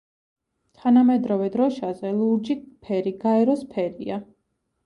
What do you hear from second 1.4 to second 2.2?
დროშაზე